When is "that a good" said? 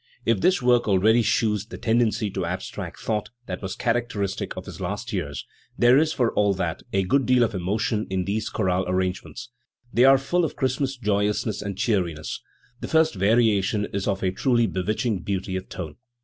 6.55-7.27